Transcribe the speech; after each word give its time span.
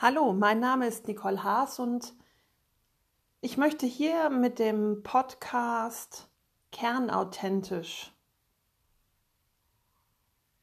Hallo, 0.00 0.32
mein 0.32 0.60
Name 0.60 0.86
ist 0.86 1.08
Nicole 1.08 1.42
Haas 1.42 1.80
und 1.80 2.14
ich 3.40 3.56
möchte 3.56 3.84
hier 3.84 4.30
mit 4.30 4.60
dem 4.60 5.02
Podcast 5.02 6.28
Kernauthentisch 6.70 8.12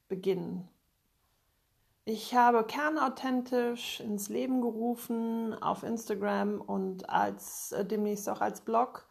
beginnen. 0.08 0.70
Ich 2.06 2.34
habe 2.34 2.64
Kernauthentisch 2.64 4.00
ins 4.00 4.30
Leben 4.30 4.62
gerufen 4.62 5.54
auf 5.62 5.84
Instagram 5.84 6.62
und 6.62 7.10
als 7.10 7.74
äh, 7.74 7.84
demnächst 7.84 8.30
auch 8.30 8.40
als 8.40 8.62
Blog, 8.62 9.06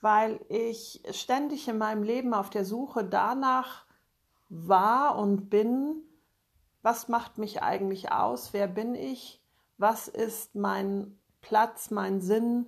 weil 0.00 0.40
ich 0.48 1.02
ständig 1.10 1.68
in 1.68 1.76
meinem 1.76 2.04
Leben 2.04 2.32
auf 2.32 2.48
der 2.48 2.64
Suche 2.64 3.04
danach 3.04 3.84
war 4.48 5.18
und 5.18 5.50
bin, 5.50 6.04
was 6.80 7.08
macht 7.08 7.36
mich 7.36 7.62
eigentlich 7.62 8.10
aus, 8.10 8.54
wer 8.54 8.66
bin 8.66 8.94
ich, 8.94 9.44
was 9.78 10.08
ist 10.08 10.54
mein 10.54 11.18
Platz, 11.40 11.90
mein 11.90 12.20
Sinn, 12.20 12.66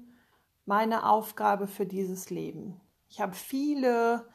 meine 0.65 1.09
Aufgabe 1.09 1.67
für 1.67 1.85
dieses 1.85 2.31
Leben. 2.31 2.81
Ich 3.09 3.21
habe 3.21 3.35
viele 3.35 4.29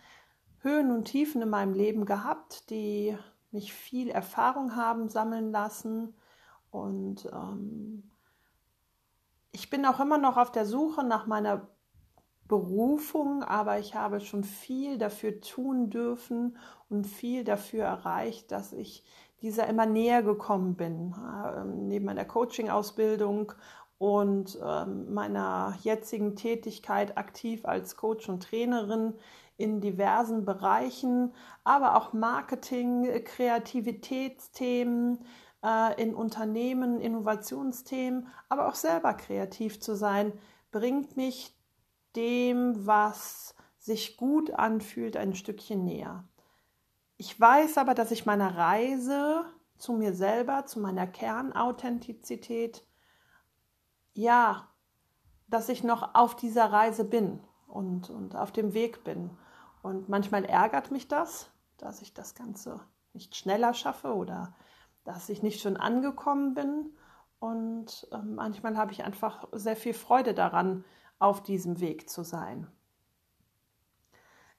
Höhen 0.59 0.91
und 0.91 1.05
Tiefen 1.05 1.41
in 1.41 1.49
meinem 1.49 1.73
Leben 1.73 2.05
gehabt, 2.05 2.69
die 2.69 3.17
mich 3.51 3.73
viel 3.73 4.09
Erfahrung 4.09 4.75
haben 4.75 5.09
sammeln 5.09 5.51
lassen. 5.51 6.13
Und 6.71 7.25
ähm, 7.31 8.11
ich 9.51 9.69
bin 9.69 9.85
auch 9.85 10.01
immer 10.01 10.17
noch 10.17 10.35
auf 10.35 10.51
der 10.51 10.65
Suche 10.65 11.03
nach 11.03 11.25
meiner 11.25 11.67
Berufung, 12.47 13.43
aber 13.43 13.79
ich 13.79 13.95
habe 13.95 14.19
schon 14.19 14.43
viel 14.43 14.97
dafür 14.97 15.41
tun 15.41 15.89
dürfen 15.89 16.57
und 16.89 17.05
viel 17.05 17.43
dafür 17.43 17.85
erreicht, 17.85 18.51
dass 18.51 18.71
ich 18.73 19.03
dieser 19.41 19.67
immer 19.67 19.85
näher 19.85 20.23
gekommen 20.23 20.75
bin. 20.75 21.15
Ähm, 21.55 21.87
neben 21.87 22.05
meiner 22.05 22.25
Coaching-Ausbildung 22.25 23.53
und 23.97 24.59
ähm, 24.63 25.13
meiner 25.13 25.77
jetzigen 25.81 26.35
Tätigkeit 26.35 27.17
aktiv 27.17 27.65
als 27.65 27.95
Coach 27.95 28.29
und 28.29 28.43
Trainerin 28.43 29.13
in 29.57 29.79
diversen 29.81 30.45
Bereichen, 30.45 31.33
aber 31.63 31.95
auch 31.95 32.13
Marketing, 32.13 33.23
Kreativitätsthemen 33.23 35.19
äh, 35.63 36.01
in 36.01 36.13
Unternehmen, 36.13 36.99
Innovationsthemen, 36.99 38.27
aber 38.49 38.67
auch 38.67 38.75
selber 38.75 39.13
kreativ 39.13 39.79
zu 39.79 39.95
sein, 39.95 40.33
bringt 40.71 41.15
mich 41.15 41.54
dem, 42.15 42.85
was 42.85 43.55
sich 43.77 44.17
gut 44.17 44.51
anfühlt, 44.51 45.17
ein 45.17 45.35
Stückchen 45.35 45.83
näher. 45.83 46.23
Ich 47.17 47.39
weiß 47.39 47.77
aber, 47.77 47.93
dass 47.93 48.11
ich 48.11 48.25
meiner 48.25 48.57
Reise 48.57 49.45
zu 49.77 49.93
mir 49.93 50.13
selber, 50.13 50.65
zu 50.65 50.79
meiner 50.79 51.07
Kernauthentizität, 51.07 52.85
ja, 54.13 54.67
dass 55.47 55.69
ich 55.69 55.83
noch 55.83 56.15
auf 56.15 56.35
dieser 56.35 56.71
Reise 56.71 57.05
bin 57.05 57.39
und, 57.67 58.09
und 58.09 58.35
auf 58.35 58.51
dem 58.51 58.73
Weg 58.73 59.03
bin. 59.03 59.29
Und 59.81 60.09
manchmal 60.09 60.45
ärgert 60.45 60.91
mich 60.91 61.07
das, 61.07 61.51
dass 61.77 62.01
ich 62.01 62.13
das 62.13 62.33
Ganze 62.35 62.79
nicht 63.13 63.35
schneller 63.35 63.73
schaffe 63.73 64.15
oder 64.15 64.55
dass 65.03 65.29
ich 65.29 65.43
nicht 65.43 65.61
schon 65.61 65.77
angekommen 65.77 66.55
bin. 66.55 66.95
Und 67.39 68.07
äh, 68.11 68.17
manchmal 68.17 68.77
habe 68.77 68.91
ich 68.91 69.03
einfach 69.03 69.47
sehr 69.51 69.75
viel 69.75 69.93
Freude 69.93 70.33
daran, 70.33 70.83
auf 71.19 71.43
diesem 71.43 71.79
Weg 71.79 72.09
zu 72.09 72.23
sein. 72.23 72.67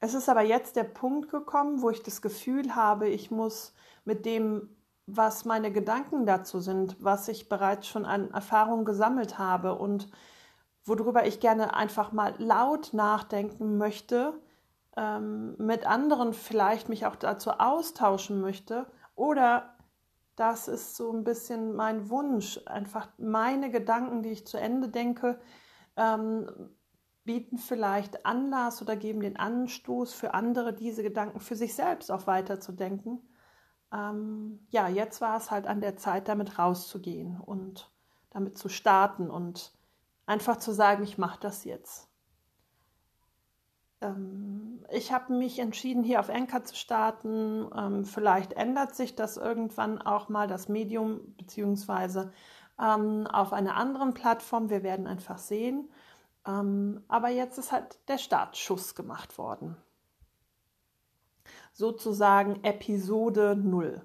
Es 0.00 0.14
ist 0.14 0.28
aber 0.28 0.42
jetzt 0.42 0.76
der 0.76 0.84
Punkt 0.84 1.30
gekommen, 1.30 1.82
wo 1.82 1.90
ich 1.90 2.02
das 2.02 2.20
Gefühl 2.20 2.74
habe, 2.74 3.08
ich 3.08 3.30
muss 3.30 3.74
mit 4.04 4.26
dem, 4.26 4.68
was 5.06 5.44
meine 5.44 5.72
Gedanken 5.72 6.26
dazu 6.26 6.60
sind, 6.60 6.96
was 7.02 7.28
ich 7.28 7.48
bereits 7.48 7.86
schon 7.86 8.04
an 8.04 8.30
Erfahrung 8.30 8.84
gesammelt 8.84 9.38
habe 9.38 9.74
und 9.74 10.08
worüber 10.84 11.26
ich 11.26 11.40
gerne 11.40 11.74
einfach 11.74 12.12
mal 12.12 12.34
laut 12.38 12.92
nachdenken 12.92 13.78
möchte, 13.78 14.40
ähm, 14.96 15.56
mit 15.58 15.86
anderen 15.86 16.32
vielleicht 16.34 16.88
mich 16.88 17.06
auch 17.06 17.16
dazu 17.16 17.50
austauschen 17.50 18.40
möchte 18.40 18.86
oder 19.14 19.74
das 20.36 20.68
ist 20.68 20.96
so 20.96 21.10
ein 21.12 21.24
bisschen 21.24 21.74
mein 21.74 22.10
Wunsch, 22.10 22.60
einfach 22.66 23.08
meine 23.16 23.70
Gedanken, 23.70 24.22
die 24.22 24.32
ich 24.32 24.46
zu 24.46 24.58
Ende 24.58 24.88
denke, 24.88 25.40
ähm, 25.96 26.48
bieten 27.24 27.58
vielleicht 27.58 28.24
Anlass 28.24 28.80
oder 28.80 28.96
geben 28.96 29.20
den 29.20 29.36
Anstoß 29.36 30.14
für 30.14 30.32
andere, 30.34 30.72
diese 30.72 31.02
Gedanken 31.02 31.40
für 31.40 31.56
sich 31.56 31.74
selbst 31.74 32.10
auch 32.10 32.26
weiterzudenken. 32.26 33.20
Ähm, 33.92 34.66
ja, 34.70 34.88
jetzt 34.88 35.20
war 35.20 35.36
es 35.36 35.50
halt 35.50 35.66
an 35.66 35.80
der 35.80 35.96
Zeit, 35.96 36.28
damit 36.28 36.58
rauszugehen 36.58 37.40
und 37.40 37.90
damit 38.30 38.56
zu 38.56 38.68
starten 38.68 39.30
und 39.30 39.72
einfach 40.26 40.56
zu 40.58 40.72
sagen, 40.72 41.02
ich 41.02 41.18
mache 41.18 41.40
das 41.40 41.64
jetzt. 41.64 42.08
Ähm, 44.00 44.84
ich 44.90 45.12
habe 45.12 45.32
mich 45.32 45.58
entschieden, 45.58 46.04
hier 46.04 46.20
auf 46.20 46.28
Enker 46.28 46.64
zu 46.64 46.74
starten. 46.76 47.68
Ähm, 47.76 48.04
vielleicht 48.04 48.52
ändert 48.52 48.94
sich 48.94 49.14
das 49.16 49.36
irgendwann 49.36 50.00
auch 50.00 50.28
mal, 50.28 50.46
das 50.46 50.68
Medium, 50.68 51.34
beziehungsweise 51.36 52.32
ähm, 52.80 53.26
auf 53.26 53.52
einer 53.52 53.76
anderen 53.76 54.14
Plattform. 54.14 54.70
Wir 54.70 54.82
werden 54.82 55.06
einfach 55.06 55.38
sehen. 55.38 55.88
Ähm, 56.46 57.02
aber 57.08 57.28
jetzt 57.28 57.58
ist 57.58 57.72
halt 57.72 57.98
der 58.08 58.18
Startschuss 58.18 58.94
gemacht 58.94 59.38
worden. 59.38 59.76
Sozusagen 61.72 62.62
Episode 62.64 63.56
0. 63.56 64.02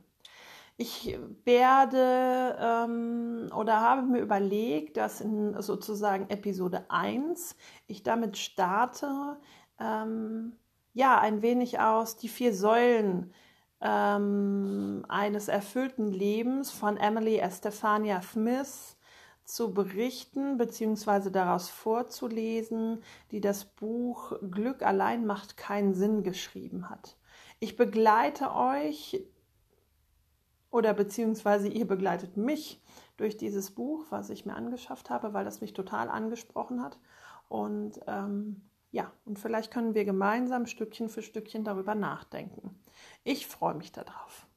Ich 0.78 1.16
werde 1.46 2.58
ähm, 2.60 3.50
oder 3.56 3.82
habe 3.82 4.02
mir 4.02 4.20
überlegt, 4.20 4.98
dass 4.98 5.22
in 5.22 5.62
sozusagen 5.62 6.30
Episode 6.30 6.86
1 6.90 7.56
ich 7.86 8.02
damit 8.02 8.38
starte, 8.38 9.38
ähm, 9.80 10.54
ja, 10.94 11.20
ein 11.20 11.44
wenig 11.44 11.80
aus 11.80 12.18
die 12.18 12.30
vier 12.30 12.56
Säulen 12.56 13.32
ähm, 13.82 15.06
eines 15.10 15.48
erfüllten 15.48 16.12
Lebens 16.12 16.72
von 16.72 16.98
Emily 16.98 17.38
Estefania 17.38 18.22
Smith 18.22 18.98
zu 19.44 19.74
berichten 19.74 20.58
bzw. 20.58 21.30
daraus 21.30 21.70
vorzulesen, 21.70 23.04
die 23.32 23.42
das 23.42 23.66
Buch 23.66 24.34
Glück 24.50 24.82
allein 24.84 25.26
macht 25.26 25.58
keinen 25.58 25.94
Sinn 25.94 26.24
geschrieben 26.24 26.90
hat. 26.90 27.18
Ich 27.60 27.76
begleite 27.76 28.56
euch 28.56 29.24
oder 30.70 30.94
beziehungsweise 30.94 31.68
ihr 31.68 31.86
begleitet 31.86 32.38
mich 32.38 32.82
durch 33.18 33.36
dieses 33.36 33.72
Buch, 33.72 34.06
was 34.10 34.30
ich 34.30 34.46
mir 34.46 34.56
angeschafft 34.56 35.10
habe, 35.10 35.34
weil 35.34 35.44
das 35.44 35.60
mich 35.60 35.74
total 35.74 36.10
angesprochen 36.10 36.82
hat. 36.82 36.98
Und 37.50 38.00
ähm, 38.08 38.62
ja, 38.92 39.12
und 39.26 39.38
vielleicht 39.38 39.72
können 39.72 39.94
wir 39.94 40.06
gemeinsam 40.06 40.66
Stückchen 40.66 41.10
für 41.10 41.22
Stückchen 41.22 41.64
darüber 41.64 41.94
nachdenken. 41.94 42.81
Ich 43.24 43.48
freue 43.48 43.76
mich 43.76 43.92
darauf. 43.92 44.48